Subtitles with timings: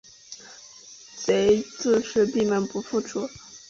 [1.27, 3.29] 贼自是闭门不复出。